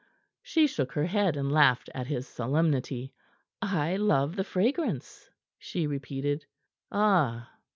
She 0.41 0.65
shook 0.65 0.93
her 0.93 1.05
head, 1.05 1.37
and 1.37 1.51
laughed 1.51 1.87
at 1.93 2.07
his 2.07 2.27
solemnity. 2.27 3.13
"I 3.61 3.97
love 3.97 4.35
the 4.35 4.43
fragrance," 4.43 5.29
she 5.59 5.85
repeated. 5.85 6.43
"Ah! 6.91 7.51